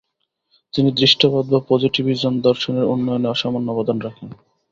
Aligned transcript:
তিনি 0.73 0.89
দৃষ্টবাদ 0.91 1.45
বা 1.49 1.59
পজিটিভিজম 1.69 2.33
দর্শনের 2.41 2.85
উন্নয়নে 2.85 3.27
অসামান্য 3.27 3.67
অবদান 3.71 3.97
রাখেন। 3.99 4.27